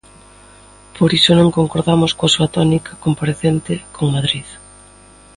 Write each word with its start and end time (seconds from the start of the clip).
Por 0.97 1.09
iso 1.19 1.31
non 1.39 1.55
concordamos 1.57 2.11
coa 2.17 2.33
súa 2.35 2.51
tónica 2.57 2.91
compracente 3.05 3.73
con 3.95 4.05
Madrid. 4.15 4.47